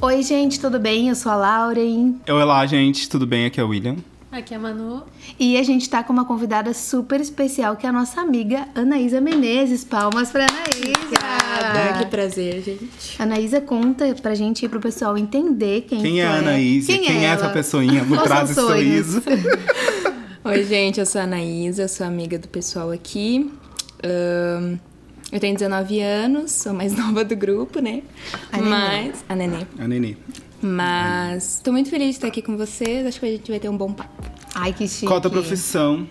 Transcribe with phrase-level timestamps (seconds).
[0.00, 1.08] Oi, gente, tudo bem?
[1.08, 2.14] Eu sou a Lauren.
[2.28, 3.46] Olá, gente, tudo bem?
[3.46, 3.96] Aqui é o William.
[4.30, 5.02] Aqui é a Manu.
[5.40, 9.20] E a gente tá com uma convidada super especial, que é a nossa amiga Anaísa
[9.20, 9.82] Menezes.
[9.84, 10.98] Palmas pra Anaísa!
[11.00, 13.20] Obrigada, que prazer, gente.
[13.20, 16.92] Anaísa conta pra gente e pro pessoal entender quem, Quem é a Anaísa?
[16.92, 17.52] Quem, Quem, é, essa ela?
[17.52, 19.06] pessoinha por trás os sonhos?
[19.06, 19.22] sorriso?
[20.44, 23.50] Oi, gente, eu sou a Anaísa, eu sou amiga do pessoal aqui.
[24.04, 24.76] Ahn,
[25.32, 28.02] eu tenho 19 anos, sou mais nova do grupo, né?
[28.52, 28.58] A.
[28.58, 29.24] Mas.
[29.28, 29.66] A Nenê.
[29.78, 30.16] A Nenê.
[30.60, 33.06] Mas tô muito feliz de estar aqui com vocês.
[33.06, 34.10] Acho que a gente vai ter um bom papo.
[34.54, 35.06] Ai, que chique.
[35.06, 36.06] Qual a tua profissão?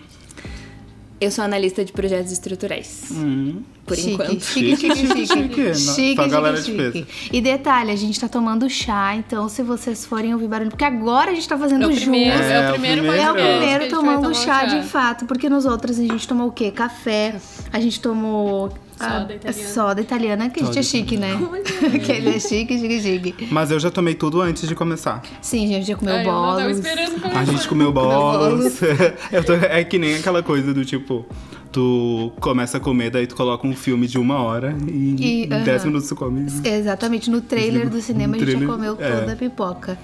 [1.20, 3.08] Eu sou analista de projetos estruturais.
[3.10, 3.62] Hum.
[3.84, 4.40] Por chique, enquanto.
[4.44, 5.26] Chique, chique, chique.
[5.26, 6.76] Chique, Chique, pra chique, galera de chique.
[6.76, 7.06] peso.
[7.32, 11.32] E detalhe, a gente tá tomando chá, então se vocês forem ouvir barulho, porque agora
[11.32, 12.02] a gente tá fazendo É o juntos.
[12.04, 13.22] primeiro, É, é, o primeiro primeiro.
[13.22, 16.52] É o primeiro tomando um chá de fato, porque nos outros a gente tomou o
[16.52, 16.70] quê?
[16.70, 17.34] Café,
[17.72, 19.68] a gente tomou a- Soda italiana.
[19.68, 21.38] soda italiana, que a gente é chique, né?
[22.04, 23.48] que ele é chique, chique, chique.
[23.50, 25.22] Mas eu já tomei tudo antes de começar.
[25.40, 26.78] Sim, a gente já comeu Ai, eu não tava bolos.
[26.78, 28.80] esperando A gente comeu bolos.
[29.32, 31.24] Eu tô- é que nem aquela coisa do tipo,
[31.70, 35.52] tu começa a comer, daí tu coloca um filme de uma hora e, E, em
[35.52, 35.64] aham.
[35.64, 36.46] 10 minutos tu come.
[36.64, 39.10] Exatamente, no trailer do cinema a gente já trailer, comeu é.
[39.20, 39.98] toda a pipoca.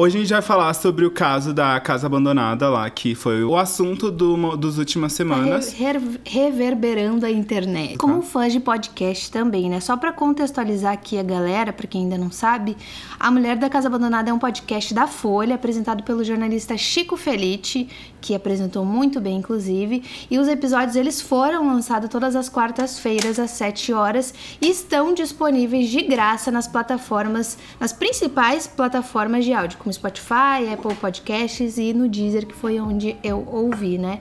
[0.00, 3.56] Hoje a gente vai falar sobre o caso da casa abandonada lá, que foi o
[3.56, 5.72] assunto do, dos últimas semanas.
[5.72, 7.96] Re- re- reverberando a internet.
[7.98, 9.80] Como fãs de podcast também, né?
[9.80, 12.76] Só pra contextualizar aqui a galera, pra quem ainda não sabe,
[13.18, 17.88] A Mulher da Casa Abandonada é um podcast da Folha, apresentado pelo jornalista Chico Felice,
[18.20, 20.02] que apresentou muito bem, inclusive.
[20.30, 25.88] E os episódios eles foram lançados todas as quartas-feiras às 7 horas e estão disponíveis
[25.88, 32.08] de graça nas plataformas, nas principais plataformas de áudio, como Spotify, Apple Podcasts e no
[32.08, 34.20] Deezer, que foi onde eu ouvi, né?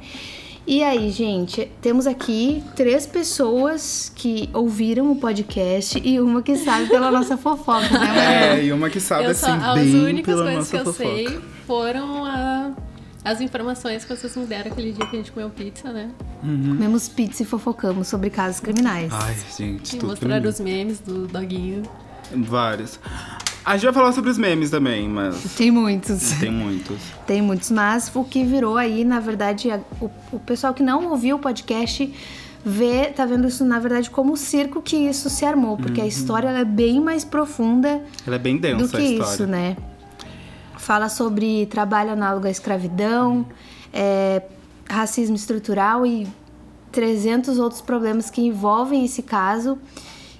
[0.69, 6.87] E aí, gente, temos aqui três pessoas que ouviram o podcast e uma que sabe
[6.89, 8.21] pela nossa fofoca, né, Maria?
[8.59, 10.89] É, e uma que sabe Eu assim, só, as bem únicas pela coisas que nossa
[10.89, 11.15] eu fofoca.
[11.15, 12.71] sei foram a-
[13.31, 16.09] as informações que vocês me deram aquele dia que a gente comeu pizza, né?
[16.41, 19.11] Comemos pizza e fofocamos sobre casos criminais.
[19.13, 21.83] Ai, gente, E tudo mostraram os memes do doguinho.
[22.33, 22.99] Vários.
[23.65, 26.31] A gente vai falar sobre os memes também, mas Tem muitos.
[26.39, 26.97] tem muitos.
[27.25, 31.09] Tem muitos, mas o que virou aí, na verdade, a- o, o pessoal que não
[31.09, 32.13] ouviu o podcast
[32.65, 36.07] vê, tá vendo isso, na verdade, como o circo que isso se armou, porque a
[36.07, 39.33] história ela é bem mais profunda Ela é bem densa do que a história.
[39.33, 39.75] isso, né?
[40.87, 43.45] Fala sobre trabalho análogo à escravidão,
[43.91, 44.41] é,
[44.89, 46.25] racismo estrutural e
[46.93, 49.77] 300 outros problemas que envolvem esse caso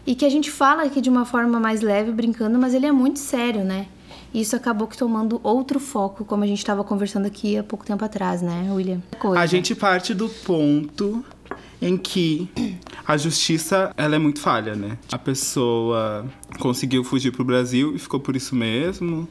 [0.05, 2.93] e que a gente fala aqui de uma forma mais leve, brincando, mas ele é
[2.93, 3.87] muito sério, né?
[4.33, 8.05] Isso acabou que tomando outro foco, como a gente estava conversando aqui há pouco tempo
[8.05, 9.01] atrás, né, William?
[9.19, 9.41] Coisa.
[9.41, 11.25] A gente parte do ponto
[11.81, 12.49] em que
[13.05, 14.97] a justiça ela é muito falha, né?
[15.11, 16.25] A pessoa
[16.59, 19.27] conseguiu fugir pro Brasil e ficou por isso mesmo.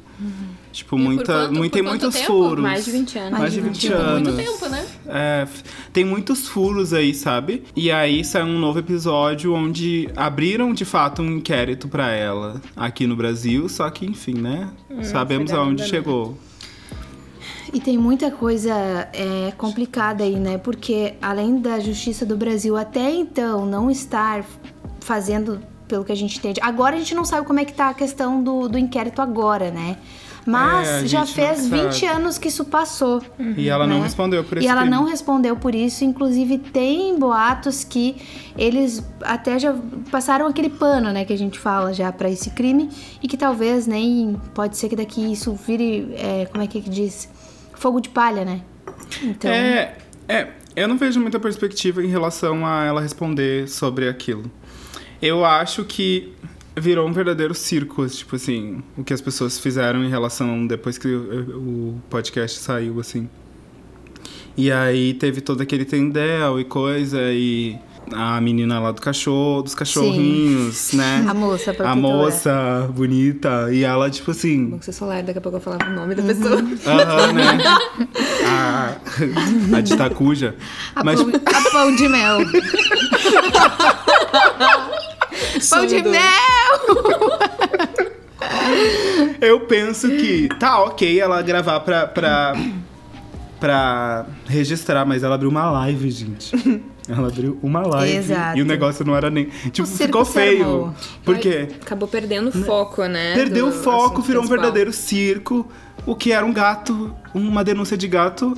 [0.73, 2.27] Tipo, E muita, quanto- muito, tem muitos tempo?
[2.27, 2.63] furos.
[2.63, 3.39] Mais de 20 anos.
[3.39, 4.07] Mais de 20 anos.
[4.09, 4.35] anos.
[4.35, 4.87] Muito tempo, né?
[5.09, 5.49] É,
[5.93, 7.63] tem muitos furos aí, sabe?
[7.75, 13.07] E aí saiu um novo episódio onde abriram de fato um inquérito pra ela aqui
[13.07, 14.71] no Brasil, só que enfim, né?
[15.03, 15.89] Sabemos foi aonde nada, né?
[17.73, 18.73] E tem muita coisa
[19.13, 20.59] é, complicada aí, né?
[20.59, 24.45] Porque além da justiça do Brasil até então não estar
[25.01, 26.61] fazendo pelo que a gente entende.
[26.63, 29.71] Agora a gente não sabe como é que tá a questão do, do inquérito agora,
[29.71, 29.97] né?
[30.49, 32.07] Mas É, já fez não 20 sabe.
[32.07, 33.21] anos que isso passou.
[33.57, 34.03] E ela não né?
[34.05, 34.95] respondeu por E esse ela crime.
[34.97, 36.05] não respondeu por isso.
[36.05, 38.15] Inclusive, tem boatos que
[38.57, 39.75] eles até já
[40.09, 42.89] passaram aquele pano, né, que a gente fala já pra esse crime.
[43.21, 44.41] E que talvez nem.
[44.55, 46.13] Pode ser que daqui isso vire.
[46.17, 47.29] é, como é que diz?
[47.77, 48.63] Fogo de palha, né?
[49.23, 49.51] Então.
[49.51, 49.97] É,
[50.29, 54.51] é, eu não vejo muita perspectiva em relação a ela responder sobre aquilo.
[55.23, 56.33] Eu acho que
[56.79, 61.09] virou um verdadeiro circo, tipo assim, o que as pessoas fizeram em relação depois que
[61.09, 63.29] o, podcast saiu, assim.
[64.57, 67.79] E aí teve todo aquele tendel e coisa, e
[68.13, 71.25] a menina lá do cachorro, dos cachorrinhos, né?
[71.29, 71.95] A moça, A protetora.
[71.97, 75.85] moça bonita, e ela, tipo assim, Bom que você solar, daqui a pouco eu falava
[75.91, 76.57] o nome da pessoa.
[76.87, 77.59] Aham, né?
[78.47, 78.97] A,
[79.77, 80.55] a de Tacuja.
[80.95, 82.39] A, Mas, pão, a pão de mel.
[85.71, 86.23] pão de mel!
[89.41, 92.55] eu penso que tá ok ela gravar pra, pra,
[93.61, 96.53] pra registrar, mas ela abriu uma live, gente.
[97.09, 98.17] Ela abriu uma live.
[98.17, 98.59] Exato.
[98.59, 99.45] E o negócio não era nem.
[99.71, 100.63] Tipo, circo ficou feio.
[100.65, 100.95] armou.
[101.25, 101.69] Por quê?
[101.81, 103.35] Acabou perdendo o foco, né?
[103.35, 105.67] Perdeu o foco, virou um verdadeiro circo.
[106.05, 108.57] O que era um gato, uma denúncia de gato.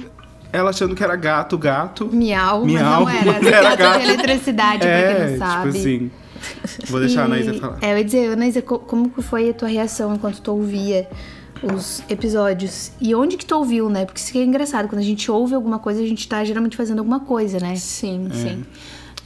[0.50, 2.08] Ela achando que era gato, gato.
[2.10, 3.40] Miau, Miau, mas não era.
[3.42, 3.98] mas era Gato gato.
[4.00, 5.66] de eletricidade, pra quem não sabe.
[5.72, 6.10] tipo assim.
[6.88, 7.78] Vou deixar a E- Anaísa falar.
[7.82, 11.06] É, eu ia dizer, Anaísa, co- como foi a tua reação enquanto tu ouvia
[11.62, 12.92] os episódios?
[13.00, 14.04] E onde que tu ouviu, né?
[14.04, 16.76] Porque isso que é engraçado, quando a gente ouve alguma coisa, a gente tá geralmente
[16.76, 17.76] fazendo alguma coisa, né?
[17.76, 18.64] Sim, sim.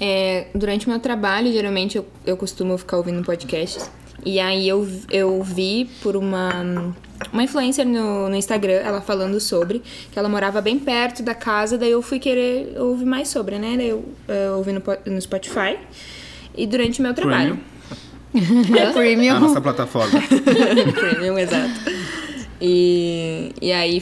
[0.00, 3.90] É, durante o meu trabalho, geralmente eu, eu costumo ficar ouvindo podcasts.
[4.24, 6.94] E aí eu, eu vi por uma,
[7.32, 9.82] uma influencer no, no Instagram, ela falando sobre,
[10.12, 13.74] que ela morava bem perto da casa, daí eu fui querer ouvir mais sobre, né?
[13.76, 15.76] Daí eu, eu ouvi no, no Spotify.
[16.54, 17.58] E durante o meu trabalho.
[18.34, 19.36] É premium.
[19.36, 20.20] A nossa plataforma.
[20.94, 21.80] Premium, exato.
[22.64, 24.00] E, e aí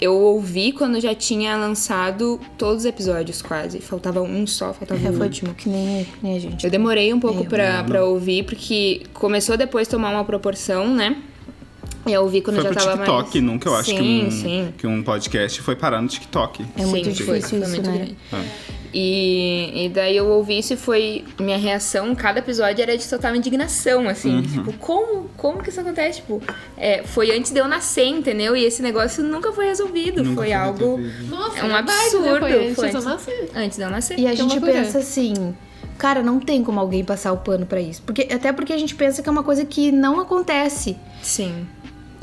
[0.00, 3.80] eu ouvi quando já tinha lançado todos os episódios, quase.
[3.80, 5.54] Faltava um só, faltava É, o foi último.
[5.54, 6.64] que nem, que nem a gente.
[6.64, 10.92] Eu demorei um pouco Eu, pra, pra ouvir, porque começou depois a tomar uma proporção,
[10.92, 11.16] né?
[12.06, 13.52] E eu ouvi quando Foi já pro tava TikTok, mais...
[13.52, 16.64] nunca eu acho sim, que, um, Sim, que um podcast foi parar no TikTok.
[16.76, 17.96] É muito Sim, difícil foi isso, muito né?
[17.96, 18.16] grande.
[18.92, 21.24] E, e daí eu ouvi isso e foi...
[21.38, 24.36] Minha reação, cada episódio era de total indignação, assim.
[24.36, 24.42] Uhum.
[24.42, 25.30] Tipo, como?
[25.36, 26.20] Como que isso acontece?
[26.20, 26.42] Tipo,
[26.76, 28.56] é, foi antes de eu nascer, entendeu?
[28.56, 30.22] E esse negócio nunca foi resolvido.
[30.24, 30.98] Nunca foi foi algo...
[31.28, 31.74] Nossa, É um né?
[31.78, 33.04] absurdo, Foi antes foi de eu antes.
[33.04, 33.50] nascer.
[33.54, 34.18] Antes de eu nascer.
[34.18, 34.72] E a Que gente loucura.
[34.72, 35.54] pensa assim,
[35.98, 38.02] cara, não tem como alguém passar o pano pra isso.
[38.02, 40.96] Porque, até porque a gente pensa que é uma coisa que não acontece.
[41.22, 41.66] Sim.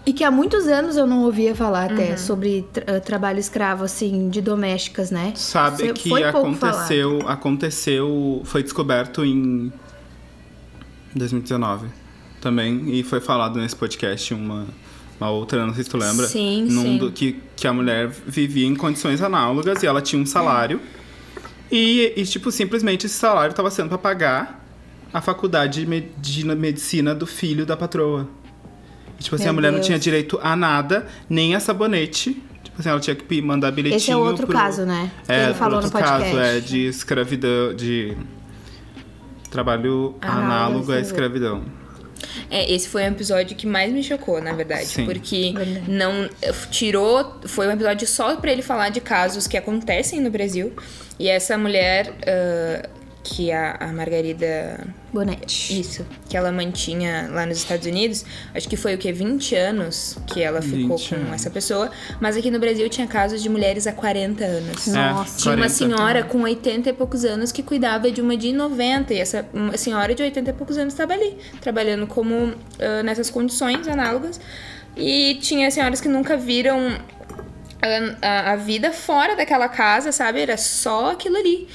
[0.07, 2.17] E que há muitos anos eu não ouvia falar até Uhum.
[2.17, 5.33] sobre tra- eh, trabalho escravo, assim, de domésticas, né?
[5.35, 9.69] Sabe Isso que aconteceu, aconteceu, foi descoberto em
[11.15, 11.87] 2019
[12.41, 14.65] também e foi falado nesse podcast uma,
[15.19, 16.97] uma outra, não sei se tu lembra, Sim, num sim.
[16.97, 20.79] do- que, que a mulher vivia em condições análogas e ela tinha um salário
[21.71, 24.63] e, e tipo, simplesmente esse salário estava sendo para pagar
[25.13, 25.85] a faculdade
[26.21, 28.27] de medicina do filho da patroa.
[29.19, 29.85] Tipo assim, Meu a mulher não Deus.
[29.87, 32.33] tinha direito a nada, nem a sabonete.
[32.63, 35.11] Tipo assim, ela tinha que mandar bilhetinho Esse é outro pro- caso, né?
[35.25, 36.23] Que é, ele falou no outro podcast.
[36.23, 38.15] caso, é de escravidão, de
[39.49, 41.63] trabalho Análogo à análogo à escravidão.
[42.49, 44.85] É, esse foi um episódio que mais me chocou, na verdade.
[44.85, 45.05] Sim.
[45.05, 45.91] Porque Verdade.
[45.91, 46.29] não
[46.71, 47.39] tirou.
[47.45, 50.73] Foi um episódio só pra ele falar de casos que acontecem no Brasil.
[51.19, 52.89] E essa mulher, ah,
[53.23, 54.87] que a, a Margarida.
[55.13, 55.79] Bonete.
[55.79, 58.23] Isso, que ela mantinha lá nos Estados Unidos,
[58.53, 59.11] acho que foi o que?
[59.11, 61.33] 20 anos que ela ficou 20 com anos.
[61.33, 61.89] essa pessoa.
[62.21, 64.87] Mas aqui no Brasil tinha casos de mulheres há 40 anos.
[64.87, 65.37] Nossa.
[65.39, 65.69] Tinha uma 40.
[65.69, 69.13] senhora com 80 e poucos anos que cuidava de uma de 90.
[69.13, 73.29] E essa uma senhora de 80 e poucos anos estava ali, trabalhando como ah, nessas
[73.29, 74.39] condições análogas.
[74.95, 76.97] E tinha senhoras que nunca viram
[77.81, 80.41] a, a- a vida fora daquela casa, sabe?
[80.41, 81.67] Era só aquilo ali.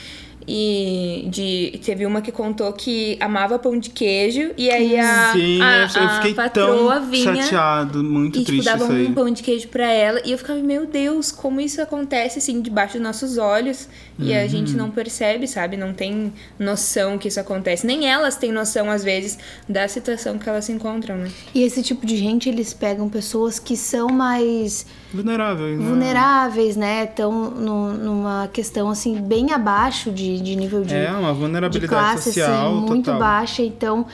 [0.47, 5.61] E de, teve uma que contou que amava pão de queijo e aí a, Sim,
[5.63, 9.07] a, eu a fiquei patroa tão vinha chateado, muito e, tipo, triste dava isso aí.
[9.07, 10.21] um pão de queijo pra ela.
[10.25, 13.89] E eu ficava, meu Deus, como isso acontece, assim, debaixo dos nossos olhos.
[14.19, 14.49] E a Uhum.
[14.49, 15.77] gente não percebe, sabe?
[15.77, 17.87] Não tem noção que isso acontece.
[17.87, 21.31] Nem elas têm noção, às vezes, da situação que elas se encontram, né?
[21.55, 25.85] E esse tipo de gente, eles pegam pessoas que são mais Vulnerável, né?
[25.89, 27.05] vulneráveis, né?
[27.05, 32.33] Estão numa questão, assim, bem abaixo de, de nível de, É, uma de vulnerabilidade classe,
[32.33, 33.21] social assim, muito total.
[33.21, 33.63] baixa.
[33.63, 34.07] Então,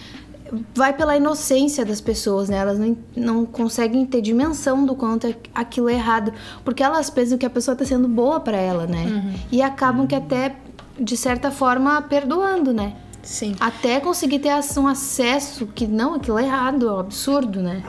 [0.74, 2.56] vai pela inocência das pessoas, né?
[2.56, 6.32] Elas não, não conseguem ter dimensão do quanto aquilo é errado.
[6.64, 9.04] Porque elas pensam que a pessoa tá sendo boa pra ela, né?
[9.04, 9.34] Uhum.
[9.52, 10.56] E acabam que até,
[10.98, 12.94] de certa forma, perdoando, né?
[13.22, 13.54] Sim.
[13.60, 17.82] Até conseguir ter um acesso que não, aquilo é errado, é um absurdo, né?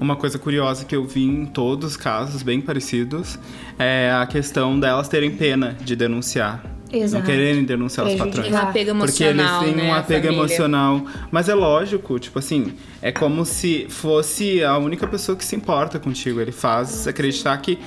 [0.00, 3.36] Uma coisa curiosa que eu vi em todos os casos bem parecidos
[3.76, 6.73] é a questão delas terem pena de denunciar.
[6.96, 7.22] Exato.
[7.24, 8.52] Não quererem denunciar os patrões.
[8.52, 9.82] Um apego Porque eles emocional, têm né?
[9.90, 11.02] um apego emocional.
[11.30, 12.72] Mas é lógico, tipo assim,
[13.02, 16.40] é como se fosse a única pessoa que se importa contigo.
[16.40, 17.78] Ele faz acreditar que,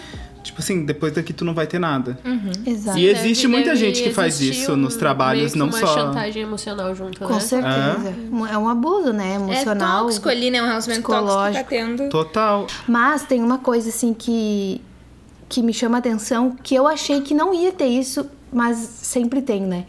[0.44, 2.18] tipo assim, depois daqui tu não vai ter nada.
[2.66, 2.98] Exato.
[2.98, 5.68] E existe Deve- muita deve gente que faz isso um- nos trabalhos, meio que não
[5.68, 5.94] uma só.
[5.94, 7.40] chantagem emocional junto, Com né?
[7.40, 8.14] certeza.
[8.52, 9.36] É um abuso, né?
[9.36, 10.00] Emocional.
[10.00, 10.62] É tóxico ali, né?
[10.62, 11.70] Um relacionamento tóxico que tá psicológico.
[11.70, 12.10] tendo.
[12.10, 12.68] Total.
[12.88, 14.82] Mas tem uma coisa assim que
[15.50, 19.42] que me chama a atenção, que eu achei que não ia ter isso, mas sempre
[19.42, 19.86] tem, né?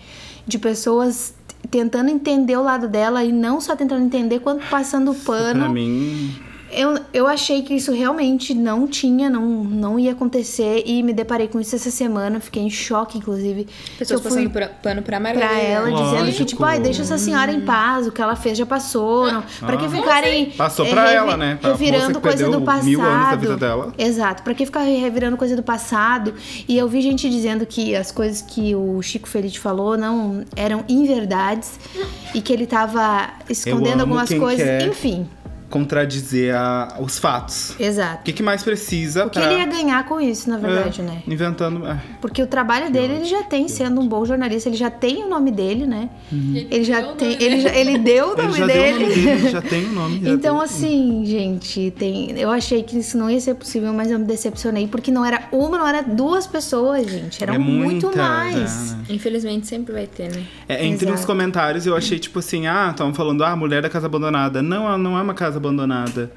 [0.46, 1.34] De pessoas
[1.70, 5.60] tentando entender o lado dela e não só tentando entender, quanto passando pano.
[5.60, 6.34] Pra mim,
[6.70, 11.48] Eu, eu achei que isso realmente não tinha, não, não ia acontecer e me deparei
[11.48, 13.66] com isso essa semana, fiquei em choque, inclusive.
[13.98, 15.48] Pessoas passando por- pano pra Margarida.
[15.54, 16.44] pra ela, dizendo que, Lógico.
[16.44, 19.32] tipo, ai, deixa essa senhora em paz, o que ela fez já passou.
[19.32, 19.42] Não.
[19.60, 19.88] Pra que Ah.
[19.90, 20.50] ficarem.
[20.50, 21.58] Passou eh, pra ela, né?
[21.60, 22.84] Pra Revirando coisa do passado.
[22.84, 23.92] mil anos da vida dela.
[23.96, 24.42] Exato.
[24.42, 26.34] Pra que ficar revirando coisa do passado?
[26.68, 30.84] E eu vi gente dizendo que as coisas que o Chico Feliz falou não eram
[30.88, 31.78] inverdades
[32.34, 34.64] e que ele tava escondendo algumas coisas.
[34.64, 34.86] quer.
[34.86, 35.26] Enfim.
[35.70, 37.74] Contradizer a- os fatos.
[37.78, 38.22] O Exato.
[38.24, 39.50] que, que mais precisa O que pra...
[39.52, 41.22] ele ia ganhar com isso, na verdade, É, né?
[41.26, 41.86] Inventando...
[41.86, 42.00] é.
[42.20, 45.28] Porque o trabalho dele ele já tem, sendo um bom jornalista, ele já tem o
[45.28, 46.08] nome dele, né?
[46.32, 48.76] Ele já deu o tem, nome ele, já, ele deu o Ele nome já deu
[48.76, 48.98] o dele.
[49.04, 50.20] nome dele, já tem o nome.
[50.22, 52.38] já Então, tem- assim, gente, tem.
[52.38, 55.44] Eu achei que isso não ia ser possível, mas eu me decepcionei, porque não era
[55.52, 57.42] uma, não era duas pessoas, gente.
[57.42, 58.92] Eram É muito muita, mais.
[58.92, 58.98] né?
[59.10, 60.42] Infelizmente sempre vai ter, né?
[60.68, 61.26] É, entre os Exato.
[61.26, 64.62] comentários eu achei tipo assim, ah, estavam falando, ah, mulher da casa abandonada.
[64.62, 66.32] Não, ela não é uma casa abandonada.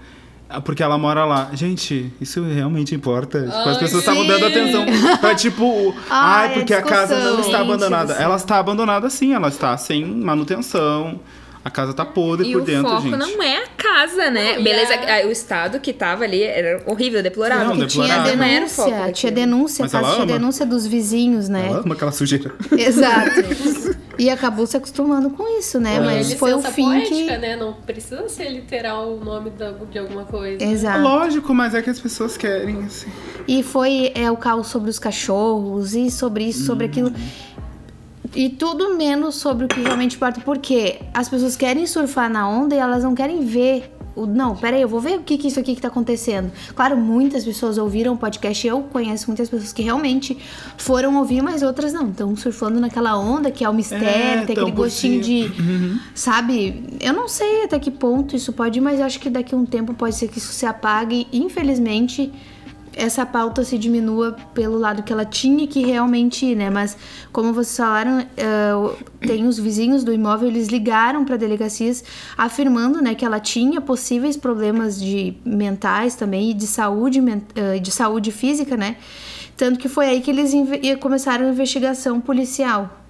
[0.50, 1.50] Ah, Porque ela mora lá.
[1.54, 3.40] Gente, isso realmente importa.
[3.42, 4.86] Tipo, as pessoas estavam dando atenção
[5.22, 8.14] pra tipo, Ai, ai, a porque a casa não está Gente abandonada.
[8.16, 11.20] do Ela está abandonada sim, ela está sem manutenção.
[11.64, 13.18] A casa tá podre E por o dentro, foco gente.
[13.18, 14.56] não é a casa, né?
[14.56, 14.94] Não, Beleza,
[15.28, 17.68] o estado que tava ali era horrível, deplorável.
[17.68, 18.36] Não, tinha deplorável.
[18.36, 20.26] Não era o foco denúncia, tinha denúncia, Mas caso tinha ama.
[20.34, 21.68] denúncia dos vizinhos, né?
[21.68, 22.52] Ela ama aquela sujeira.
[22.72, 23.30] Exato.
[24.22, 25.96] e acabou se acostumando com isso, né?
[25.96, 27.38] É Mas foi o fim poética, que.
[27.40, 27.56] né?
[27.56, 29.52] Não precisa ser literal o nome
[29.90, 30.64] de alguma coisa.
[30.64, 31.02] Exato.
[31.02, 33.10] Lógico, mas é que as pessoas querem, assim.
[33.48, 37.12] E foi é, o caos sobre os cachorros, e sobre isso, sobre aquilo.
[38.36, 40.40] E tudo menos sobre o que realmente importa.
[40.42, 43.92] Porque as pessoas querem surfar na onda e elas não querem ver.
[44.16, 46.52] O, não, peraí, eu vou ver o que, que isso aqui que tá acontecendo.
[46.76, 48.66] Claro, muitas pessoas ouviram o podcast.
[48.66, 50.38] Eu conheço muitas pessoas que realmente
[50.78, 52.10] foram ouvir, mas outras não.
[52.10, 55.52] Estão surfando naquela onda que é o mistério, É, tem aquele gostinho de.
[56.14, 56.84] Sabe?
[57.00, 59.58] Eu não sei até que ponto isso pode, ir, mas eu acho que daqui a
[59.58, 61.28] um tempo pode ser que isso se apague.
[61.32, 62.32] Infelizmente,
[62.96, 66.70] essa pauta se diminua pelo lado que ela tinha que realmente ir, né?
[66.70, 66.98] Mas,
[67.32, 68.72] como vocês falaram, eh,
[69.26, 72.04] tem os vizinhos do imóvel, eles ligaram para delegacias
[72.38, 77.22] afirmando, né, que ela tinha possíveis problemas de mentais também e de saúde,
[77.56, 78.98] eh, de saúde física, né?
[79.56, 80.54] Tanto que foi aí que eles
[81.00, 83.01] começaram a investigação policial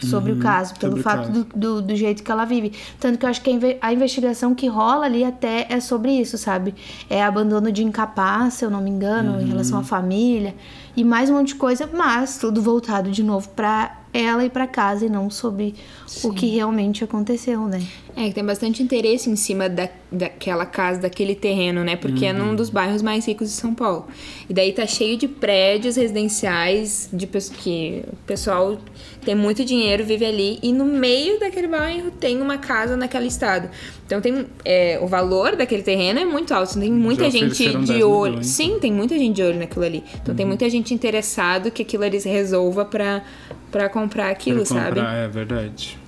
[0.00, 2.72] sobre o caso, pelo fato do, do, do jeito que ela vive.
[3.00, 6.12] Tanto que eu acho que a, inve- a investigação que rola ali até é sobre
[6.12, 6.74] isso, sabe?
[7.10, 10.54] É abandono de incapaz, se eu não me engano, em relação à família
[10.98, 14.66] e mais um monte de coisa, mas tudo voltado de novo pra ela e pra
[14.66, 15.76] casa e não sobre
[16.24, 17.80] o que realmente aconteceu, né?
[18.16, 21.94] É, que tem bastante interesse em cima da, daquela casa, daquele terreno, né?
[21.94, 24.06] Porque é num dos bairros mais ricos de São Paulo.
[24.50, 28.76] E daí tá cheio de prédios residenciais, de que o pessoal
[29.24, 30.58] tem muito dinheiro, vive ali.
[30.62, 33.70] E no meio daquele bairro tem uma casa naquele estado.
[34.04, 36.80] Então tem é, o valor daquele terreno é muito alto.
[36.80, 38.32] Tem muita Já gente de 10 olho.
[38.32, 38.46] milhões.
[38.48, 40.02] Sim, tem muita gente de olho naquilo ali.
[40.20, 43.22] Então tem muita gente interessado que aquilo ali se resolva pra,
[43.70, 44.96] pra comprar aquilo, Pra sabe?
[45.00, 45.98] comprar, É verdade.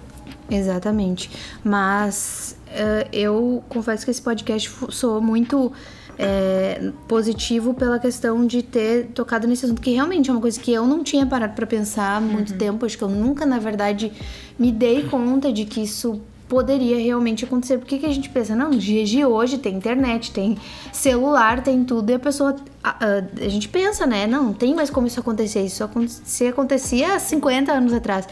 [0.50, 1.30] Exatamente.
[1.62, 5.72] Mas eh, eu confesso que esse podcast soou muito
[6.18, 10.72] eh, positivo pela questão de ter tocado nesse assunto, que realmente é uma coisa que
[10.72, 12.84] eu não tinha parado pra pensar há muito tempo.
[12.84, 14.12] Acho que eu nunca, na verdade,
[14.58, 17.78] me dei conta de que isso poderia realmente acontecer.
[17.78, 20.58] Porque que a gente pensa, não, nos dias de hoje tem internet, tem
[20.92, 22.54] celular, tem tudo, e a pessoa.
[22.84, 24.26] A, a- a gente pensa, né?
[24.26, 25.62] Não, não tem mais como isso acontecer.
[25.64, 28.26] Isso acontecia, acontecia há 50 anos atrás.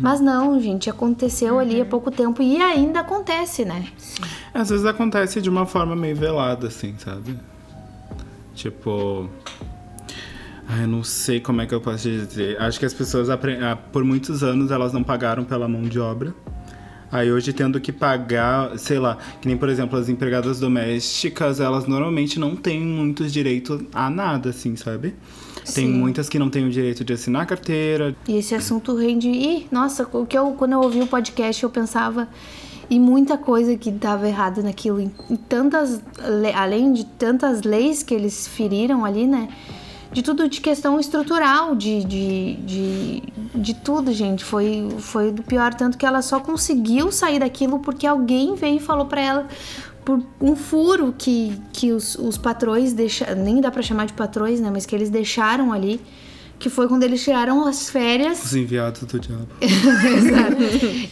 [0.00, 3.86] Mas não, gente, aconteceu ali há pouco tempo e ainda acontece, né?
[4.52, 7.38] Às vezes acontece de uma forma meio velada, assim, sabe?
[8.54, 9.28] Tipo.
[10.68, 12.60] Ai, eu não sei como é que eu posso dizer.
[12.60, 13.38] Acho que as pessoas, ah,
[13.92, 16.34] por muitos anos, elas não pagaram pela mão de obra.
[17.10, 21.86] Aí hoje, tendo que pagar, sei lá, que nem, por exemplo, as empregadas domésticas, elas
[21.86, 25.14] normalmente não têm muitos direitos a nada, assim, sabe?
[25.74, 25.92] Tem Sim.
[25.92, 29.28] muitas que não têm o direito de assinar carteira, E esse assunto rende.
[29.28, 32.28] Ih, nossa, o que eu, quando eu ouvi o podcast, eu pensava
[32.90, 35.10] em muita coisa que estava errado naquilo.
[35.48, 36.00] Tantas.
[36.54, 39.48] Além de tantas leis que eles feriram ali, né?
[40.10, 43.22] De tudo de questão estrutural, de, de, de,
[43.54, 44.42] de tudo, gente.
[44.42, 45.74] Foi, foi do pior.
[45.74, 49.48] Tanto que ela só conseguiu sair daquilo porque alguém veio e falou pra ela
[50.04, 53.42] por um furo que, que os, os patrões deixaram.
[53.42, 54.70] Nem dá pra chamar de patrões, né?
[54.72, 56.00] Mas que eles deixaram ali.
[56.58, 59.46] Que foi quando eles tiraram as férias os enviados do diabo.
[59.62, 60.56] Exato.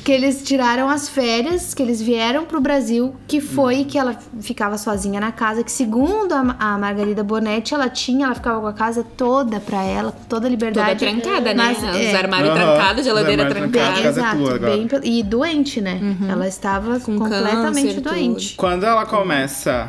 [0.04, 4.76] que eles tiraram as férias, que eles vieram pro Brasil, que foi que ela ficava
[4.76, 8.72] sozinha na casa, que segundo a, a Margarida Bonetti, ela tinha, ela ficava com a
[8.72, 10.98] casa toda pra ela, com toda a Toda liberdade.
[10.98, 11.64] trancada, né?
[11.64, 14.00] Mas, Os é, armários Aham, trancados, os geladeira trancada.
[14.00, 14.58] é exato, agora.
[14.58, 16.00] bem, e doente, né?
[16.28, 18.54] Ela estava Com completamente doente.
[18.56, 19.88] Quando ela começa.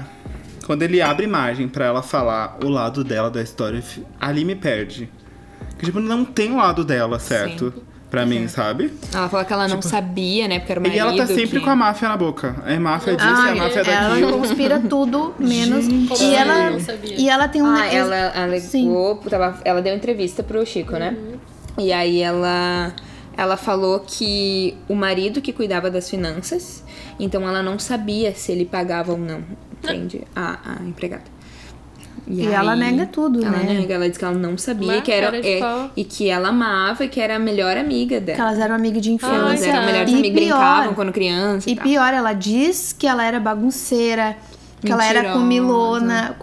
[0.65, 3.81] Quando ele abre imagem pra ela falar o lado dela da história,
[4.19, 5.09] ali me perde.
[5.77, 7.73] Que, tipo, não tem o lado dela, certo?
[8.09, 8.93] Pra mim, sabe?
[9.13, 10.59] Ela falou que ela não sabia, né?
[10.59, 11.65] Porque era o marido E ela tá sempre que...
[11.65, 12.55] com a máfia na boca.
[12.65, 14.31] É máfia disso, Ah, é máfia ela daquilo.
[14.39, 15.85] conspira tudo, menos.
[15.85, 17.15] Como e, ela, não sabia.
[17.19, 17.65] e ela tem um.
[17.65, 19.29] Ah, ela alegou, Sim.
[19.29, 21.17] tava, ela deu entrevista pro Chico, né?
[21.17, 21.37] Uhum.
[21.83, 22.93] E aí ela
[23.35, 26.83] ela falou que o marido que cuidava das finanças,
[27.19, 29.43] então ela não sabia se ele pagava ou não,
[29.83, 30.23] entende?
[30.35, 31.36] A, a empregada.
[32.25, 33.73] E ela nega tudo, ela né?
[33.73, 35.91] nega, ela diz que ela não sabia Mas que era é, pau.
[35.95, 38.39] e que ela amava e que era a melhor amiga Que dela.
[38.49, 39.35] elas eram amigas de infância.
[39.35, 41.69] Elas eram melhores E amigas, pior- brincavam quando criança.
[41.69, 41.83] E, E tal.
[41.85, 44.35] pior, ela diz que ela era bagunceira,
[44.81, 45.39] que ela era Mentirosa.
[45.39, 46.35] comilona.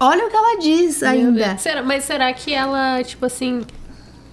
[0.00, 1.56] Olha o que ela diz ainda.
[1.58, 3.62] Será- mas será que ela, tipo assim,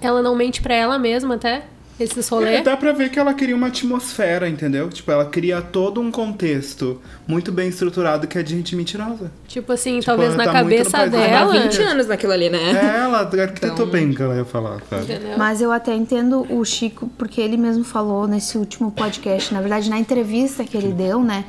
[0.01, 1.63] ela não mente pra ela mesma até?
[1.99, 2.63] Esses É, rolês?
[2.63, 4.89] dá pra ver que ela cria uma atmosfera, entendeu?
[4.89, 9.29] Tipo, ela cria todo um contexto muito bem estruturado que é de gente mentirosa.
[9.47, 10.97] Tipo assim, talvez ela na tá cabeça.
[10.97, 11.53] Ela dela.
[11.55, 12.57] há 20 anos naquilo ali, né?
[12.71, 15.03] É, ela arquitetou Então- bem o que ela ia falar, sabe?
[15.03, 15.37] Entendeu?
[15.37, 19.89] Mas eu até entendo o Chico, porque ele mesmo falou nesse último podcast, na verdade,
[19.89, 21.43] na entrevista que ele deu, né?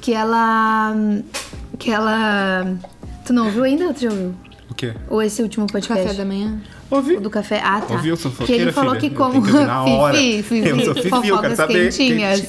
[0.00, 0.94] Que ela.
[1.78, 2.66] Que ela.
[3.24, 4.34] Tu não ouviu ainda ou tu já ouviu?
[4.70, 4.92] O quê?
[5.08, 6.02] Ou esse último podcast?
[6.04, 6.60] Café da manhã.
[6.90, 7.16] Ouvi.
[7.16, 7.60] O do café.
[7.64, 7.94] Ah, tá.
[7.94, 9.10] Ouviu, que ele falou filha?
[9.10, 10.16] que como que na hora.
[10.16, 12.40] Fifi, Fifi, Eu sou Fifi, eu quero fofocas saber quentinhas.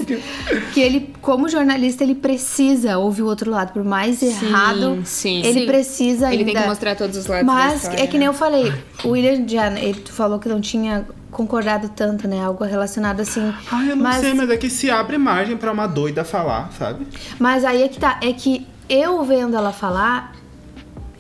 [0.74, 5.62] Que ele, como jornalista, ele precisa ouvir o outro lado, por mais errado, sim, ele
[5.62, 5.66] sim.
[5.66, 6.36] precisa ainda.
[6.42, 8.34] Ele tem que mostrar todos os lados da Mas história, é que nem né?
[8.34, 8.74] eu falei,
[9.04, 12.44] o William já, ele falou que não tinha concordado tanto, né?
[12.44, 13.54] Algo relacionado assim.
[13.72, 16.72] Ai, eu não mas, sei, mas é que se abre margem pra uma doida falar,
[16.78, 17.08] sabe?
[17.40, 20.35] mas aí é que tá, é que eu vendo ela falar,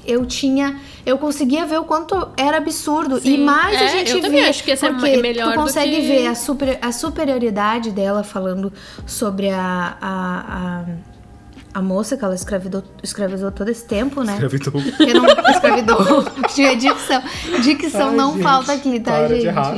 [0.07, 3.37] eu tinha, eu conseguia ver o quanto era absurdo e Sim.
[3.39, 5.63] mais a É, gente eu também via, acho que esse é porque melhor tu do
[5.63, 8.71] consegue que- ver a, super, a superioridade dela falando
[9.05, 14.33] sobre a, a, a, a moça que ela escravidou, escravizou todo esse tempo, né?
[14.33, 14.73] Escravidou.
[14.99, 16.23] Eu não escravidou.
[16.53, 17.21] Tinha dicção.
[17.61, 19.41] Dicção Ai, não gente, falta aqui, tá, para gente?
[19.41, 19.75] de errar,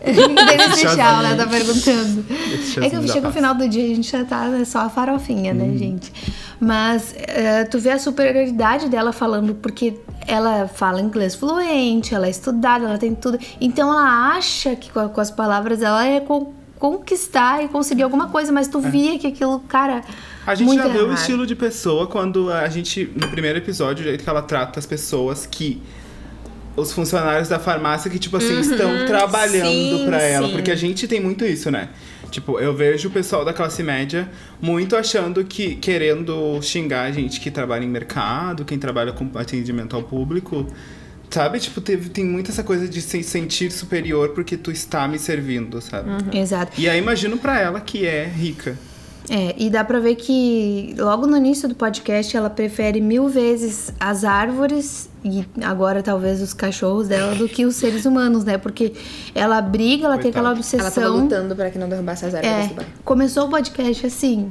[0.76, 0.90] chazinho.
[0.90, 1.36] Michel, né?
[1.36, 2.24] Tá perguntando.
[2.30, 5.52] É que chega no final do dia, a gente já tá né, só a farofinha,
[5.52, 6.12] né, gente?
[6.60, 9.94] Mas eh, tu vê a superioridade dela falando, porque
[10.26, 13.38] ela fala inglês fluente, ela é estudada, ela tem tudo.
[13.60, 18.28] Então ela acha que com, com as palavras ela é con- conquistar e conseguir alguma
[18.28, 20.02] coisa, mas tu via que aquilo, cara.
[20.46, 24.08] A gente já vê o estilo de pessoa quando a gente, no primeiro episódio, o
[24.08, 25.82] jeito que ela trata as pessoas que.
[26.78, 30.48] Os funcionários da farmácia que, tipo assim, estão trabalhando pra ela.
[30.48, 31.88] Porque a gente tem muito isso, né?
[32.30, 34.28] Tipo, eu vejo o pessoal da classe média
[34.60, 39.96] muito achando que, querendo xingar a gente que trabalha em mercado, quem trabalha com atendimento
[39.96, 40.66] ao público.
[41.30, 41.58] Sabe?
[41.58, 45.80] Tipo, teve, tem muito essa coisa de se sentir superior porque tu está me servindo,
[45.80, 46.10] sabe?
[46.36, 46.80] Exato.
[46.80, 48.78] E aí imagino pra ela que é rica.
[49.30, 53.92] É, e dá pra ver que logo no início do podcast ela prefere mil vezes
[54.00, 58.56] as árvores e agora talvez os cachorros dela do que os seres humanos, né?
[58.56, 58.94] Porque
[59.34, 60.76] ela briga, ela tem aquela Coitada.
[60.82, 61.24] Ela tava obsessão.
[61.24, 64.50] lutando pra que não derrubasse as árvores É, começou o podcast assim.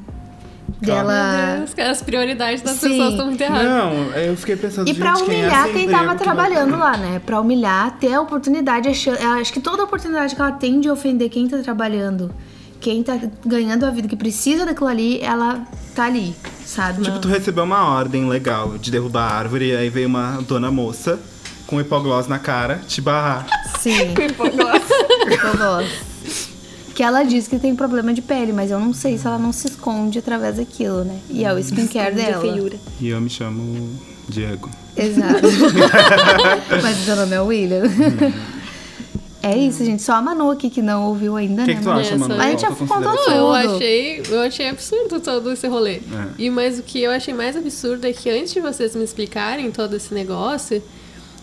[0.81, 1.55] Meu Dela.
[1.57, 2.89] Deus, cara, as prioridades das Sim.
[2.89, 3.65] pessoas estão muito erradas.
[3.65, 6.77] Não, eu fiquei pensando, E pra gente, quem é humilhar sem quem emprego tava trabalhando
[6.77, 7.21] lá, né?
[7.25, 11.47] Pra humilhar, ter a oportunidade, acho que toda oportunidade que ela tem de ofender quem
[11.47, 12.31] tá trabalhando,
[12.79, 16.35] quem tá ganhando a vida, que precisa daquilo ali, ela tá ali,
[16.65, 17.03] sabe?
[17.03, 20.71] Tipo, tu recebeu uma ordem legal de derrubar a árvore, e aí veio uma dona
[20.71, 21.19] moça
[21.65, 23.45] com hipoglós na cara te barrar.
[23.79, 24.13] Sim.
[25.29, 25.85] Hipoglós.
[26.95, 29.51] Que ela diz que tem problema de pele, mas eu não sei se ela não
[29.53, 31.19] se esconde através daquilo, né?
[31.29, 32.43] E é o skincare De dela.
[32.99, 34.69] E eu me chamo Diego.
[34.95, 35.41] Exato.
[36.81, 37.83] mas o seu nome é William.
[39.41, 40.01] É isso, gente.
[40.01, 41.75] Só a Manu aqui que não ouviu ainda, que, né?
[41.75, 41.99] que tu Manu?
[41.99, 42.35] acha, mano?
[42.37, 42.99] Mas a gente já contou?
[43.01, 43.75] Não, eu tudo.
[43.75, 45.95] achei, eu achei absurdo todo esse rolê.
[45.95, 46.01] É.
[46.39, 49.69] E mas o que eu achei mais absurdo é que antes de vocês me explicarem
[49.71, 50.81] todo esse negócio,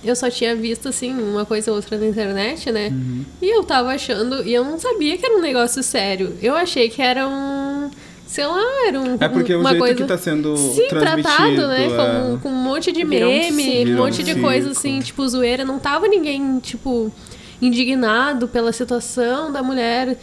[0.04, 2.88] eu só tinha visto assim uma coisa ou outra na internet, né?
[2.88, 3.24] Uhum.
[3.40, 6.35] E eu tava achando, e eu não sabia que era um negócio sério.
[6.42, 7.90] Eu achei que era um,
[8.26, 11.68] sei lá, era um É porque o uma jeito coisa que tá sendo Sim, tratado,
[11.68, 11.87] né?
[11.87, 11.88] é.
[11.88, 15.26] Com, com um monte de um meme, um Virou monte um de coisa assim, tipo,
[15.26, 15.64] zoeira.
[15.64, 17.11] Não tava ninguém, tipo,
[17.60, 20.18] indignado pela situação da mulher,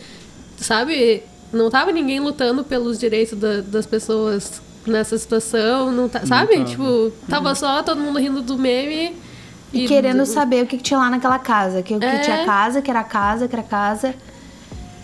[0.58, 1.24] sabe?
[1.52, 6.54] Não tava ninguém lutando pelos direitos da- das pessoas nessa situação, não tá, sabe?
[6.54, 6.66] tava.
[6.66, 9.16] Tipo, tava só todo mundo rindo do meme.
[9.74, 11.82] E querendo do- saber o que, que tinha lá naquela casa.
[11.82, 12.20] Que, que É.
[12.20, 14.14] tinha casa, que era casa, que era casa.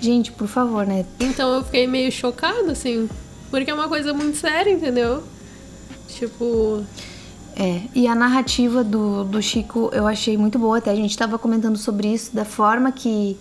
[0.01, 1.05] Gente, por favor, né?
[1.19, 3.09] Então eu fiquei meio chocada, assim.
[3.49, 5.23] Porque é uma coisa muito séria, entendeu?
[6.09, 6.83] Tipo.
[7.59, 11.39] É, e a narrativa do, do Chico eu achei muito boa, até a gente tava
[11.39, 13.35] comentando sobre isso, da forma que,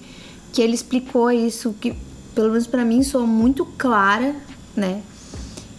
[0.55, 1.95] que ele explicou isso, que
[2.35, 4.35] pelo menos pra mim soou muito clara,
[4.75, 5.03] né?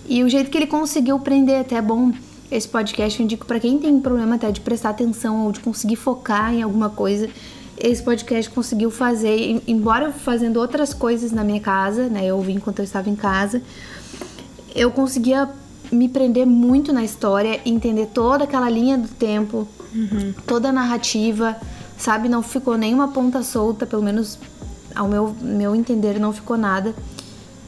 [0.08, 2.12] E o jeito que ele conseguiu prender, até é bom
[2.52, 5.95] esse podcast, eu indico pra quem tem problema até de prestar atenção ou de conseguir
[5.95, 7.28] focar em alguma coisa,
[7.76, 12.28] esse podcast conseguiu fazer, em- embora fazendo outras coisas na minha casa, né?
[12.28, 13.63] Eu ouvi enquanto eu estava em casa,
[14.76, 15.50] eu conseguia
[15.91, 19.67] me prender muito na história, entender toda aquela linha do tempo,
[20.45, 21.56] toda a narrativa,
[21.97, 22.30] sabe?
[22.30, 24.39] Não ficou nenhuma ponta solta, pelo menos
[24.95, 26.93] ao meu, meu entender, não ficou nada.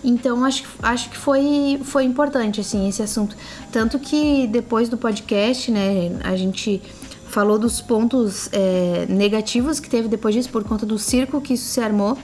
[0.04, 3.36] Então acho, acho que foi, foi importante assim esse assunto.
[3.72, 6.82] Tanto que depois do podcast, né, a gente
[7.28, 11.66] falou dos pontos é, negativos que teve depois disso, por conta do circo que isso
[11.66, 12.18] se armou.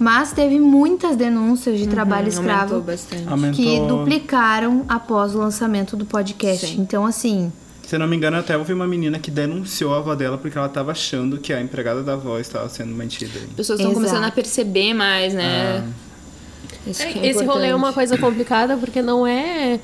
[0.00, 3.28] Mas teve muitas denúncias de trabalho escravo Aumentou bastante.
[3.28, 3.52] Aumentou.
[3.52, 6.68] que duplicaram após o lançamento do podcast.
[6.68, 6.80] Sim.
[6.80, 10.14] Então, assim, Se eu não me engano, até houve uma menina que denunciou a avó
[10.14, 13.38] dela porque ela tava achando que a empregada da avó estava sendo mantida.
[13.40, 15.84] As pessoas estão começando a perceber mais, né?
[16.86, 19.80] Isso que é Esse rolê é uma coisa complicada porque não é.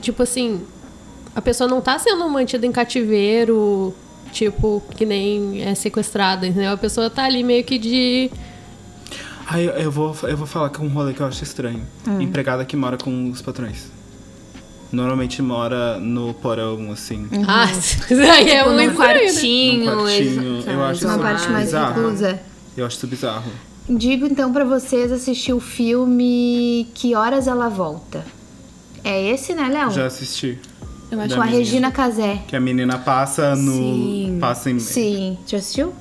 [0.00, 0.60] Tipo assim.
[1.34, 3.92] A pessoa não tá sendo mantida em cativeiro,
[4.30, 6.70] tipo, que nem é sequestrada, entendeu?
[6.72, 8.30] A pessoa tá ali meio que de.
[9.46, 11.82] Ah, eu, eu vou, eu vou falar com um rolê que eu acho estranho.
[12.06, 12.20] Hum.
[12.20, 13.86] Empregada que mora com os patrões.
[14.90, 17.26] Normalmente mora no porão, assim.
[17.48, 18.94] Ah, isso aí é Tipo, num estranho, né?
[18.94, 21.94] quartinho, Num quartinho, eu acho uma isso parte mais bizarro.
[21.94, 22.40] reclusa.
[22.76, 23.50] Eu acho isso bizarro.
[23.88, 28.24] Digo então pra vocês assistir o filme Que Horas Ela Volta.
[29.02, 29.90] É esse, né, Léo?
[29.90, 30.58] Já assisti.
[31.10, 31.58] Eu acho Com a menina.
[31.58, 32.42] Regina Casé.
[32.46, 33.72] Que a menina passa no.
[33.72, 34.38] Sim.
[34.40, 34.78] Passa em.
[34.78, 35.36] Sim.
[35.46, 35.92] Já assistiu?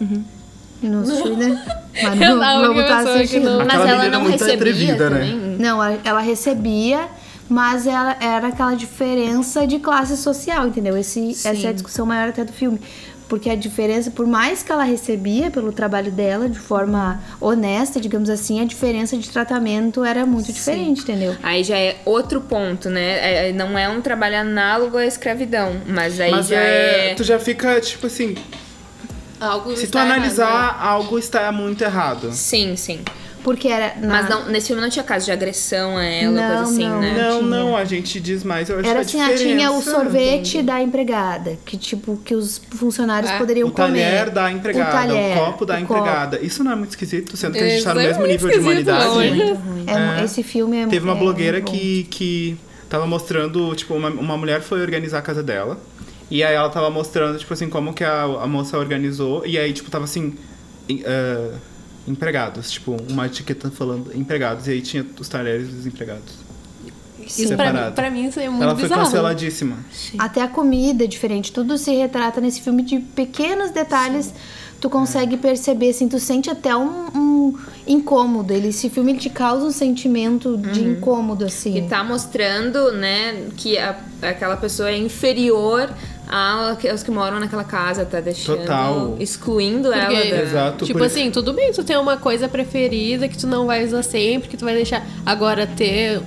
[0.81, 1.63] Não assistiu, né?
[2.01, 3.43] Mas não, a vamos única estar pessoa que assistindo.
[3.49, 5.19] não- Mas Aquela ela menina não muito recebia atrevida, né?
[5.19, 5.37] também?
[5.59, 7.07] Não, ela recebia,
[7.47, 10.97] mas ela era aquela diferença de classe social, entendeu?
[10.97, 12.79] Esse, essa é a discussão maior até do filme.
[13.29, 18.29] Porque a diferença, por mais que ela recebia pelo trabalho dela de forma honesta, digamos
[18.29, 21.37] assim, a diferença de tratamento era muito diferente, entendeu?
[21.41, 23.47] Aí já é outro ponto, né?
[23.49, 27.13] É- não é um trabalho análogo à escravidão, mas aí Mas já é, é...
[27.15, 28.35] Tu já fica, tipo assim.
[29.41, 30.87] Algo Se tu está errado, analisar, né?
[30.87, 32.31] algo está muito errado.
[32.31, 32.99] Sim, sim.
[33.43, 33.95] Porque era.
[33.99, 36.87] na- Mas não, nesse filme não tinha caso de agressão a ela, Não, coisa assim,
[36.87, 37.01] não.
[37.01, 37.15] né?
[37.27, 37.49] Não, tinha.
[37.49, 38.69] não, a gente diz mais.
[38.69, 42.35] Eu acho Era que a assim, ah, tinha o sorvete da empregada, que tipo, que
[42.35, 43.87] os funcionários Ah, poderiam O comer.
[43.87, 46.39] talher da empregada, o, talher, copo da o empregada.
[46.39, 48.51] Isso não é muito esquisito, sendo que a gente Isso tá no é mesmo nível
[48.51, 49.05] de humanidade.
[49.05, 50.23] não, É, É.
[50.23, 51.77] Esse filme é Teve uma é blogueira muito bom.
[51.79, 55.79] que, que tava mostrando, tipo, uma, uma mulher foi organizar a casa dela.
[56.31, 59.45] E aí ela tava mostrando, tipo assim, como que a, a moça organizou.
[59.45, 60.33] E aí, tipo, tava assim.
[60.89, 61.53] em- ah,
[62.07, 64.65] empregados, tipo, uma etiqueta falando empregados.
[64.67, 66.33] E aí tinha os talheres dos empregados.
[67.19, 67.95] Isso pra, separado.
[67.95, 69.03] pra mim isso é muito ela foi bizarro.
[69.03, 69.77] canceladíssima.
[70.17, 74.33] Até a comida é diferente, tudo se retrata nesse filme de pequenos detalhes.
[74.81, 78.51] Tu consegue perceber, assim, tu sente até um, um incômodo.
[78.51, 81.73] Ele, esse filme te causa um sentimento de incômodo, assim.
[81.73, 85.87] Que tá mostrando, né, que a- aquela pessoa é inferior
[86.27, 88.59] a- aos que moram naquela casa, tá deixando.
[88.59, 89.15] Total.
[89.19, 90.41] Excluindo ela Porque, da.
[90.41, 93.83] Exato, Tipo por- assim, tudo bem, tu tem uma coisa preferida que tu não vai
[93.85, 95.05] usar sempre, que tu vai deixar.
[95.25, 96.21] Agora, ter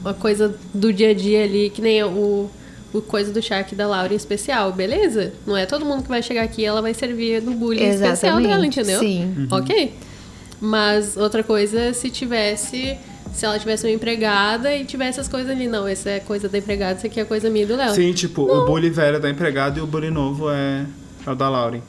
[0.00, 2.50] uma coisa do dia a dia ali, que nem o,
[2.92, 5.32] o coisa do chá aqui da Laura em especial, beleza?
[5.46, 8.38] Não é todo mundo que vai chegar aqui e ela vai servir no bullying especial
[8.40, 8.98] Exatamente, dela, entendeu?
[9.00, 9.48] sim.
[9.50, 9.94] Ok.
[10.60, 12.96] Mas outra coisa se tivesse.
[13.34, 15.66] Se ela tivesse uma empregada e tivesse as coisas ali.
[15.66, 17.94] Não, essa é coisa da empregada, isso aqui é coisa minha e do Léo.
[17.94, 20.86] Sim, tipo, o bully velho é da empregada e o bully novo é,
[21.26, 21.82] é o da Lauren.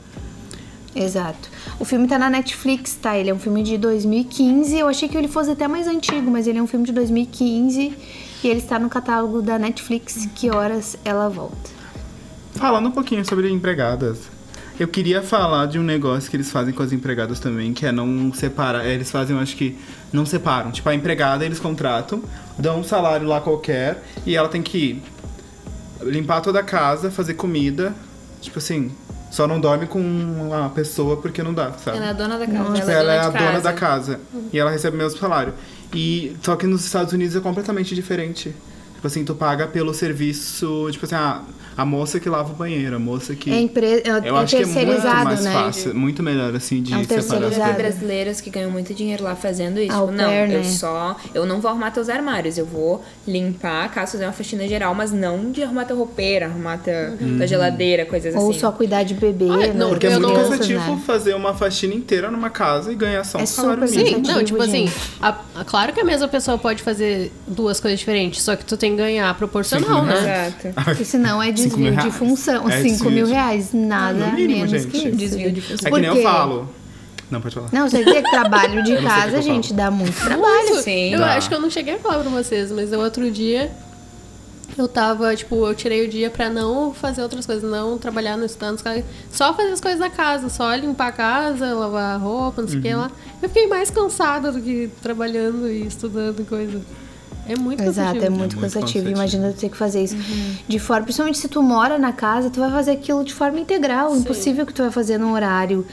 [0.94, 1.50] Exato.
[1.78, 3.16] O filme tá na Netflix, tá?
[3.16, 4.78] Ele é um filme de 2015.
[4.78, 7.94] Eu achei que ele fosse até mais antigo, mas ele é um filme de 2015
[8.42, 10.26] e ele está no catálogo da Netflix.
[10.34, 11.70] Que horas ela volta?
[12.52, 14.30] Falando um pouquinho sobre empregadas,
[14.78, 17.92] eu queria falar de um negócio que eles fazem com as empregadas também, que é
[17.92, 18.86] não separar.
[18.86, 19.76] Eles fazem, eu acho que
[20.12, 20.70] não separam.
[20.70, 22.22] Tipo, a empregada eles contratam,
[22.58, 25.02] dão um salário lá qualquer e ela tem que
[26.02, 27.94] limpar toda a casa, fazer comida.
[28.40, 28.92] Tipo assim,
[29.30, 31.96] só não dorme com a pessoa porque não dá, sabe?
[31.96, 32.72] Ela é a dona da casa.
[32.74, 33.62] Tipo, ela, ela é a dona casa.
[33.62, 34.20] da casa.
[34.52, 35.54] E ela recebe o mesmo salário.
[35.94, 38.54] E só que nos Estados Unidos é completamente diferente.
[38.96, 41.42] Tipo assim, tu paga pelo serviço, tipo assim, a,
[41.76, 43.50] a moça que lava o banheiro, a moça que.
[43.50, 43.86] É, empre...
[43.86, 45.52] é, Eu é acho que é muito mais né?
[45.52, 47.52] fácil, muito melhor assim de É um separar.
[47.52, 47.74] Exato.
[47.74, 49.94] brasileiras que ganham muito dinheiro lá fazendo isso.
[49.94, 50.64] Au não, pair, eu né?
[50.64, 51.16] só.
[51.34, 54.94] Eu não vou arrumar teus armários, eu vou limpar a casa, fazer uma faxina geral,
[54.94, 58.58] mas não de arrumar teu roupeiro, arrumar tua, tua geladeira, coisas Ou assim.
[58.60, 59.72] só cuidar de bebê, Ah, né?
[59.74, 61.02] não, Porque é muito cansativo né?
[61.06, 64.24] fazer uma faxina inteira numa casa e ganhar só um É salário super mínimo.
[64.26, 64.96] Sim, não, tipo assim, gente.
[65.20, 68.76] a- a- claro que a mesma pessoa pode fazer duas coisas diferentes, só que tu
[68.76, 70.48] tem que ganhar proporcional, né?
[70.64, 70.84] Exato.
[70.84, 72.14] Porque senão é desvio de reais.
[72.16, 72.68] função.
[72.68, 74.86] É 5 desvio mil reais, nada No mínimo, menos gente.
[74.88, 75.16] que isso.
[75.16, 75.88] Desvio de função.
[75.88, 76.68] É que nem eu falo.
[77.30, 77.68] Não, pode falar.
[77.72, 80.80] Não, você dizer que trabalho de que casa, gente, dá muito trabalho.
[80.82, 81.12] Sim.
[81.12, 81.34] Eu Dá.
[81.34, 83.70] acho que eu não cheguei a falar pra vocês, mas outro dia
[84.78, 88.46] eu tava, tipo, eu tirei o dia pra não fazer outras coisas, não trabalhar no
[88.82, 92.68] caras, só fazer as coisas da casa, só limpar a casa, lavar a roupa, não
[92.68, 93.00] sei o que Uhum.
[93.00, 93.10] lá.
[93.42, 96.80] Eu fiquei mais cansada do que trabalhando e estudando e coisa.
[97.48, 98.24] É muito Exato, cansativo.
[98.24, 98.80] é muito, É muito cansativo.
[99.04, 99.10] cansativo.
[99.10, 100.16] Imagina tu ter que fazer isso
[100.66, 101.04] de forma.
[101.04, 104.16] Principalmente se tu mora na casa, tu vai fazer aquilo de forma integral.
[104.16, 105.86] Impossível que tu vai fazer num horário.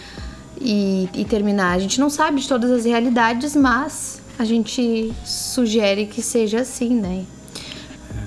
[0.62, 1.74] e, e terminar.
[1.74, 6.90] A gente não sabe de todas as realidades, mas a gente sugere que seja assim,
[6.96, 7.26] né?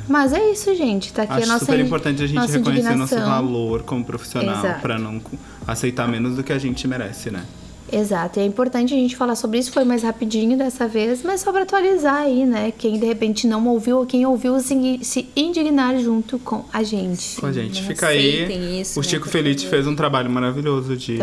[0.09, 1.13] Mas é isso, gente.
[1.13, 3.29] Tá aqui Acho a nossa super importante a gente nossa reconhecer nosso indignação.
[3.31, 4.81] valor como profissional Exato.
[4.81, 5.21] pra não
[5.67, 7.43] aceitar menos do que a gente merece, né?
[7.91, 9.71] Exato, e é importante a gente falar sobre isso.
[9.71, 12.73] Foi mais rapidinho dessa vez, mas só pra atualizar aí, né?
[12.77, 17.41] Quem de repente não ouviu ou quem ouviu se, indignar junto com a gente.
[17.41, 17.81] Com a gente.
[17.81, 18.81] não Fica aí.
[18.81, 19.57] isso, o né, Chico favor.
[19.57, 21.19] fez um trabalho maravilhoso de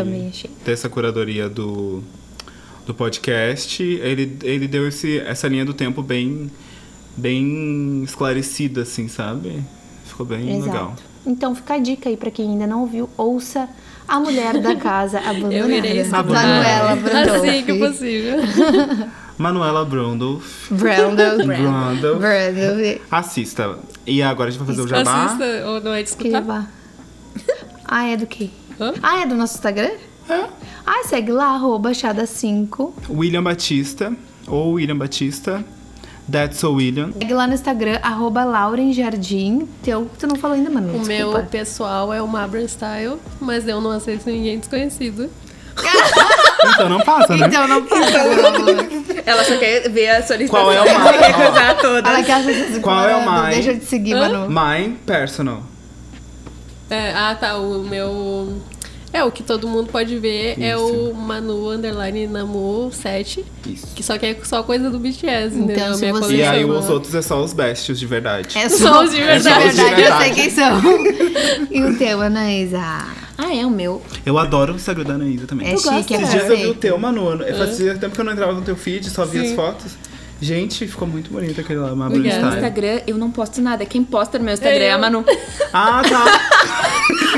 [0.64, 2.02] dessa curadoria do,
[2.86, 3.82] do podcast.
[3.82, 6.50] Ele, ele deu esse, essa linha do tempo bem,
[7.14, 9.62] bem esclarecida, assim, sabe?
[10.06, 10.86] Ficou bem legal.
[10.86, 11.02] Exato.
[11.26, 13.68] Então fica a dica aí pra quem ainda não ouviu, ouça
[14.06, 15.54] A Mulher da Casa Abandonada.
[15.56, 16.24] Eu irei escutar.
[16.24, 17.48] Manuela Brandolfi.
[17.48, 18.36] Assim que possível.
[19.38, 20.70] Manuela Brondolf.
[20.70, 21.46] Brandolfi.
[21.46, 22.18] Brondolf.
[22.18, 23.02] Brandolfi.
[23.10, 23.78] Assista.
[24.06, 25.24] E agora a gente vai fazer o jabá.
[25.24, 26.30] Assista, ou não é de Que escutar?
[26.30, 26.66] jabá.
[27.84, 28.50] Ah, é do quê?
[28.80, 28.92] Hã?
[29.02, 29.90] Ah, é do nosso Instagram?
[30.28, 30.44] É.
[30.86, 32.92] Ah, segue lá, arroba Chada5.
[33.10, 34.12] William Batista.
[34.46, 35.64] Ou William Batista.
[36.30, 37.12] That's so William.
[37.12, 39.68] Segue lá no Instagram, arroba Lauren Jardim.
[39.82, 40.88] Teu, tu não falou ainda, mano.
[40.96, 41.42] O meu desculpa.
[41.50, 45.28] pessoal é o Mabra Style, mas eu não aceito ninguém desconhecido.
[46.66, 47.46] Então não passa, né?
[47.46, 48.18] Então não passa.
[49.26, 50.64] Ela só quer ver a solicitação.
[50.64, 52.10] Qual é o Ela mais- quer cruzar todas.
[52.14, 53.54] Ela quer acessar Qual é o mais?
[53.56, 54.28] Deixa eu te seguir, Hã?
[54.30, 54.48] Manu.
[54.48, 55.62] Mine personal.
[56.88, 57.58] É, ah, tá.
[57.58, 58.56] O meu.
[59.14, 60.82] É, o que todo mundo pode ver é Isso.
[60.84, 63.44] o Manu Underline Namu 7.
[63.64, 63.86] Isso.
[63.94, 65.76] Que só que é só coisa do BTS, entendeu?
[65.76, 66.82] Então, se Minha você- E aí coleção.
[66.84, 68.58] os outros é só os besties de verdade.
[68.58, 69.68] É Só os de é só verdade.
[69.68, 70.80] os de verdade, eu sei quem são.
[71.70, 72.80] e o teu, Anaísa?
[73.38, 74.02] Ah, é o meu.
[74.26, 75.72] Eu adoro o Instagram da Anaísa também.
[75.72, 77.30] É chique, é Esses dias eu vi o teu, Manu.
[77.42, 79.56] Eu fazia tempo que eu não entrava no teu feed, só via as Sim.
[79.56, 79.92] fotos.
[80.40, 82.42] Gente, ficou muito bonito aquele lá, Obrigada.
[82.46, 82.54] No.
[82.54, 83.86] Instagram eu não posto nada.
[83.86, 84.98] Quem posta no meu Instagram é a Eu.
[85.00, 85.24] Manu.
[85.72, 86.83] Ah, tá.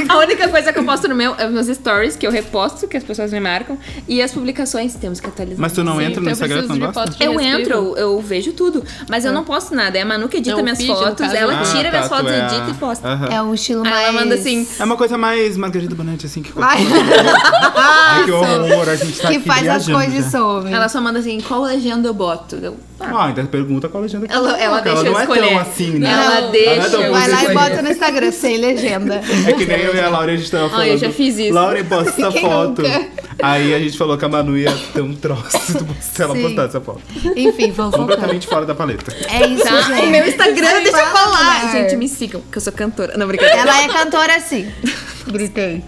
[0.16, 2.86] A única coisa que eu posto no meu é os meus stories, que eu reposto,
[2.88, 3.78] que as pessoas me marcam.
[4.08, 5.60] E as publicações, temos que atualizar.
[5.60, 7.24] Mas tu não Sim, entra no então Instagram, tu preciso não de gosta?
[7.24, 8.82] Eu entro, eu, vejo tudo.
[9.08, 9.96] Mas eu não posto nada.
[9.98, 11.32] É a Manu que edita Não, minhas fotos.
[11.32, 13.08] Ela Ah, tira tá, minhas fotos, é a- edita e posta.
[13.30, 13.96] É o estilo mais...
[13.96, 14.66] ela manda assim.
[14.78, 16.78] É uma coisa mais Margarida Bonete, assim, que Ai.
[17.74, 20.72] Ai, que horror, a gente tá que faz as coisas some.
[20.72, 22.56] Ela só manda assim, qual legenda eu boto?
[22.56, 25.48] Eu, ah, Ah, ainda pergunta qual legenda que Ela- ela deixa eu não é escolher.
[25.48, 26.10] tão assim, né?
[26.10, 26.70] Ela Não, deixa.
[26.70, 29.20] ela é tão eu Vai lá e bota no Instagram, sem legenda.
[29.46, 30.82] É que nem eu e a Laura, a gente tava falando.
[30.82, 31.52] Ah, eu já fiz isso.
[31.54, 32.82] Laura, posta essa foto.
[32.82, 33.08] nunca?
[33.42, 35.58] Aí a gente falou que a Manu ia ter um troço
[36.00, 36.42] se ela Sim.
[36.42, 37.00] postasse essa foto.
[37.36, 37.94] Enfim, vamos.
[37.96, 39.14] Completamente fora da paleta.
[39.28, 39.82] É isso, Tá?
[39.82, 40.06] gente.
[40.06, 41.72] O meu Instagram, deixa eu falar.
[41.72, 43.16] Gente, me sigam, que eu sou cantora.
[43.18, 43.60] Não, brincadeira.
[43.60, 44.70] Ela é cantora assim.
[45.26, 45.82] Gritei.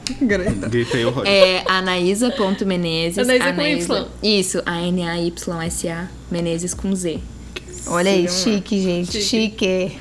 [0.68, 1.22] Gritei horror.
[1.26, 3.18] É anaísa.menezes.
[3.18, 4.06] Anaísa com Y.
[4.22, 7.18] Isso, A-N-A-Y-S-A, Menezes com Z.
[7.86, 9.22] Olha aí, chique, gente.
[9.22, 9.92] Chique.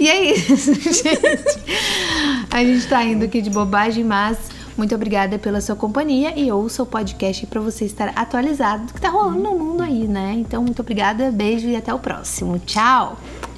[0.00, 2.46] E é isso, gente.
[2.50, 4.38] A gente tá indo aqui de bobagem, mas
[4.76, 9.00] muito obrigada pela sua companhia e ouça o podcast pra você estar atualizado do que
[9.00, 10.34] tá rolando no mundo aí, né?
[10.36, 12.58] Então, muito obrigada, beijo e até o próximo.
[12.58, 13.16] Tchau!